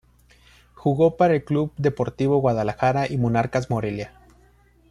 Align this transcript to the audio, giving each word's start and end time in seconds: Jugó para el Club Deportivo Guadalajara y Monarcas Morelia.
Jugó 0.73 1.15
para 1.15 1.35
el 1.35 1.43
Club 1.43 1.73
Deportivo 1.77 2.39
Guadalajara 2.39 3.05
y 3.07 3.19
Monarcas 3.19 3.69
Morelia. 3.69 4.15